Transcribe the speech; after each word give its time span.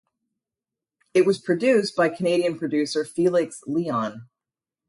It 1.13 1.27
was 1.27 1.37
produced 1.37 1.95
by 1.95 2.09
Canadian 2.09 2.57
producer 2.57 3.05
Felix 3.05 3.61
Leone. 3.67 4.29